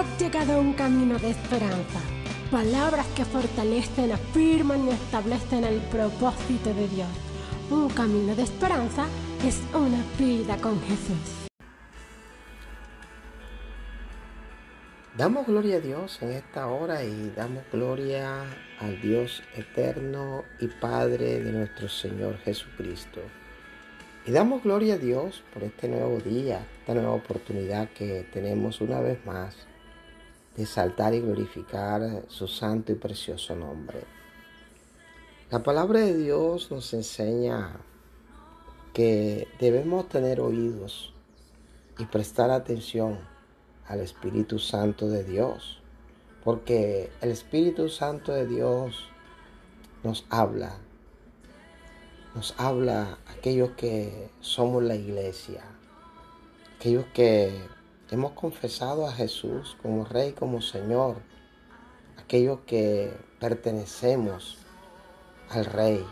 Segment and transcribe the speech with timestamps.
[0.00, 2.00] has llegado a un camino de esperanza.
[2.50, 7.08] Palabras que fortalecen, afirman y establecen el propósito de Dios.
[7.70, 9.06] Un camino de esperanza
[9.46, 11.48] es una vida con Jesús.
[15.18, 18.44] Damos gloria a Dios en esta hora y damos gloria
[18.78, 23.20] al Dios eterno y Padre de nuestro Señor Jesucristo.
[24.26, 29.00] Y damos gloria a Dios por este nuevo día, esta nueva oportunidad que tenemos una
[29.00, 29.66] vez más
[30.60, 34.04] de saltar y glorificar su santo y precioso nombre.
[35.50, 37.80] La palabra de Dios nos enseña
[38.92, 41.14] que debemos tener oídos
[41.98, 43.18] y prestar atención
[43.86, 45.80] al Espíritu Santo de Dios,
[46.44, 49.08] porque el Espíritu Santo de Dios
[50.04, 50.76] nos habla,
[52.34, 55.64] nos habla aquellos que somos la iglesia,
[56.76, 57.79] aquellos que
[58.10, 61.16] hemos confesado a Jesús como Rey, como Señor,
[62.18, 64.58] aquellos que pertenecemos
[65.48, 66.04] al Rey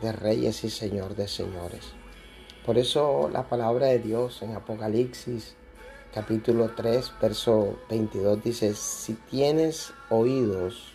[0.00, 1.92] de Reyes y Señor de Señores.
[2.66, 5.54] Por eso la palabra de Dios en Apocalipsis
[6.12, 10.94] capítulo 3, verso 22 dice, si tienes oídos,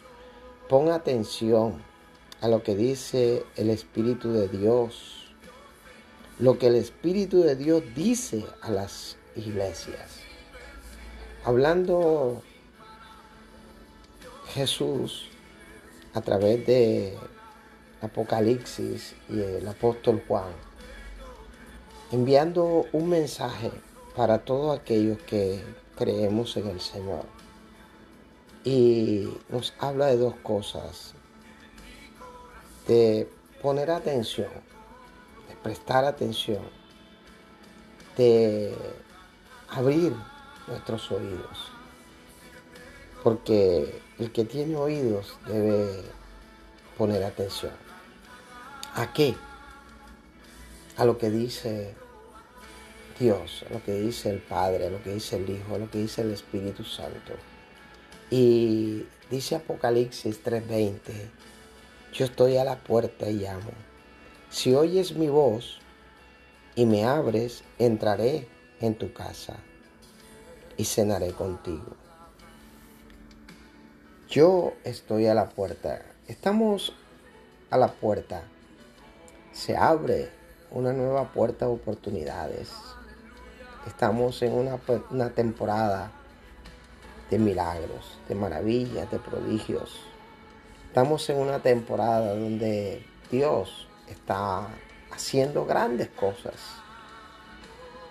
[0.70, 1.82] pon atención
[2.42, 5.34] a lo que dice el Espíritu de Dios,
[6.38, 10.22] lo que el Espíritu de Dios dice a las iglesias.
[11.44, 12.42] Hablando
[14.54, 15.30] Jesús
[16.14, 17.18] a través de
[18.02, 20.52] Apocalipsis y el apóstol Juan,
[22.12, 23.72] enviando un mensaje
[24.16, 25.64] para todos aquellos que
[25.96, 27.26] creemos en el Señor.
[28.64, 31.14] Y nos habla de dos cosas
[32.88, 33.30] de
[33.62, 34.50] poner atención,
[35.50, 36.64] de prestar atención,
[38.18, 38.76] de
[39.70, 40.14] abrir
[40.68, 41.72] nuestros oídos.
[43.24, 46.04] Porque el que tiene oídos debe
[46.98, 47.74] poner atención.
[48.96, 49.36] ¿A qué?
[50.98, 51.94] A lo que dice
[53.20, 55.90] Dios, a lo que dice el Padre, a lo que dice el Hijo, a lo
[55.90, 57.34] que dice el Espíritu Santo.
[58.30, 61.30] Y dice Apocalipsis 3:20
[62.14, 63.72] yo estoy a la puerta y llamo.
[64.50, 65.78] Si oyes mi voz
[66.74, 68.48] y me abres, entraré
[68.80, 69.58] en tu casa
[70.78, 71.96] y cenaré contigo.
[74.30, 76.02] Yo estoy a la puerta.
[76.28, 76.94] Estamos
[77.70, 78.44] a la puerta.
[79.52, 80.30] Se abre
[80.72, 82.72] una nueva puerta de oportunidades.
[83.88, 84.80] Estamos en una,
[85.10, 86.12] una temporada
[87.30, 90.08] de milagros, de maravillas, de prodigios
[90.98, 94.68] Estamos en una temporada donde Dios está
[95.12, 96.56] haciendo grandes cosas.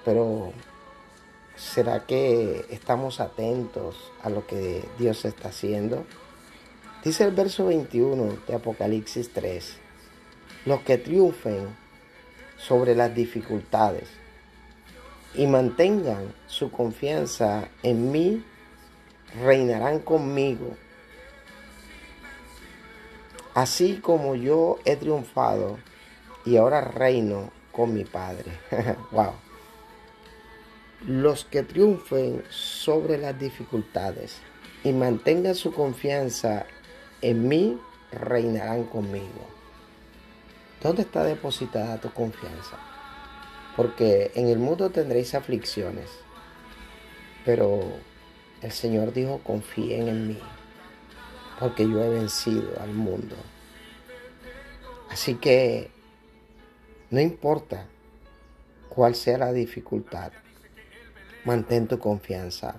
[0.04, 0.52] Pero
[1.56, 6.04] ¿será que estamos atentos a lo que Dios está haciendo?
[7.04, 9.76] Dice el verso 21 de Apocalipsis 3,
[10.66, 11.68] los que triunfen
[12.56, 14.08] sobre las dificultades
[15.34, 18.44] y mantengan su confianza en mí,
[19.42, 20.76] reinarán conmigo
[23.56, 25.78] Así como yo he triunfado
[26.44, 28.52] y ahora reino con mi Padre.
[29.12, 29.32] wow.
[31.04, 34.38] Los que triunfen sobre las dificultades
[34.84, 36.66] y mantengan su confianza
[37.20, 37.78] en mí,
[38.12, 39.46] reinarán conmigo.
[40.82, 42.78] ¿Dónde está depositada tu confianza?
[43.76, 46.08] Porque en el mundo tendréis aflicciones,
[47.44, 47.82] pero
[48.62, 50.38] el Señor dijo, confíen en mí
[51.58, 53.36] porque yo he vencido al mundo.
[55.10, 55.90] Así que
[57.10, 57.86] no importa
[58.88, 60.32] cuál sea la dificultad,
[61.46, 62.74] mantén tu confianza.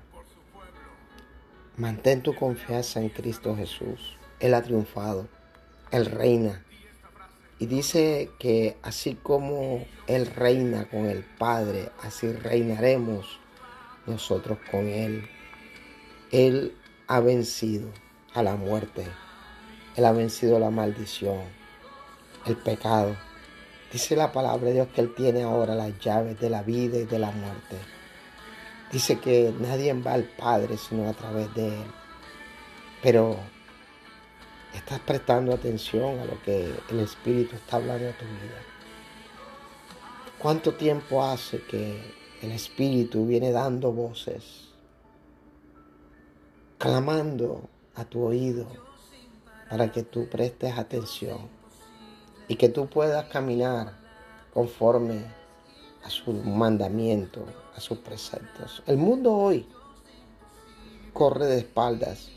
[1.78, 4.17] Mantén tu confianza en Cristo Jesús.
[4.41, 5.29] Él ha triunfado.
[5.89, 6.66] Él reina.
[7.59, 13.39] Y dice que así como Él reina con el Padre, así reinaremos
[14.06, 15.30] nosotros con Él.
[16.33, 16.75] Él
[17.07, 17.88] ha vencido
[18.33, 19.07] a la muerte.
[19.95, 21.39] Él ha vencido la maldición,
[22.45, 23.15] el pecado.
[23.94, 27.06] Dice la palabra de Dios que Él tiene ahora las llaves de la vida y
[27.06, 27.96] de la muerte.
[28.92, 31.88] Dice que nadie va al Padre sino a través de Él.
[33.01, 33.38] Pero
[34.74, 38.62] estás prestando atención a lo que el Espíritu está hablando a tu vida.
[40.39, 42.00] ¿Cuánto tiempo hace que
[42.42, 44.69] el Espíritu viene dando voces,
[46.78, 48.68] clamando a tu oído
[49.69, 51.50] para que tú prestes atención
[52.48, 53.94] y que tú puedas caminar
[54.54, 55.25] conforme
[56.03, 57.45] a su mandamiento,
[57.75, 58.83] a sus preceptos.
[58.85, 59.67] El mundo hoy
[61.13, 62.29] corre de espaldas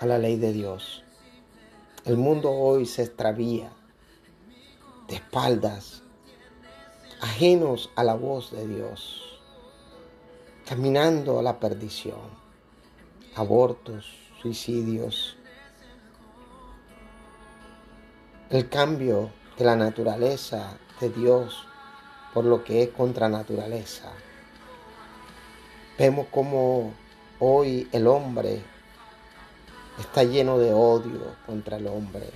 [0.00, 1.02] a la ley de Dios.
[2.04, 3.72] El mundo hoy se extravía
[5.08, 6.02] de espaldas,
[7.20, 9.40] ajenos a la voz de Dios,
[10.64, 12.20] caminando a la perdición,
[13.34, 14.06] abortos,
[14.40, 15.36] suicidios,
[18.50, 21.66] el cambio de la naturaleza de Dios
[22.32, 24.10] por lo que es contra naturaleza.
[25.98, 26.92] Vemos como
[27.38, 28.62] hoy el hombre
[29.98, 32.26] está lleno de odio contra el hombre,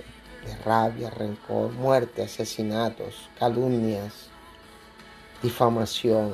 [0.45, 4.27] de rabia, rencor, muerte, asesinatos, calumnias,
[5.43, 6.33] difamación.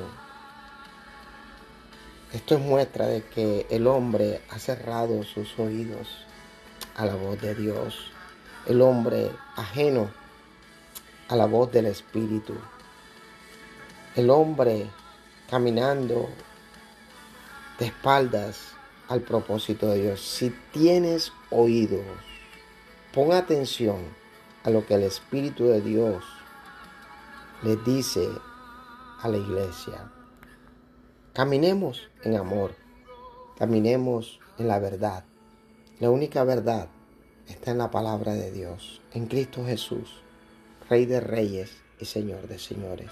[2.32, 6.08] Esto es muestra de que el hombre ha cerrado sus oídos
[6.96, 8.12] a la voz de Dios.
[8.66, 10.10] El hombre ajeno
[11.28, 12.54] a la voz del Espíritu.
[14.16, 14.90] El hombre
[15.48, 16.28] caminando
[17.78, 18.74] de espaldas
[19.08, 20.20] al propósito de Dios.
[20.20, 22.04] Si tienes oídos,
[23.12, 23.98] pon atención
[24.64, 26.24] a lo que el Espíritu de Dios
[27.62, 28.28] le dice
[29.20, 30.10] a la iglesia.
[31.32, 32.74] Caminemos en amor,
[33.56, 35.24] caminemos en la verdad.
[36.00, 36.88] La única verdad
[37.48, 40.22] está en la palabra de Dios, en Cristo Jesús,
[40.88, 43.10] Rey de Reyes y Señor de Señores.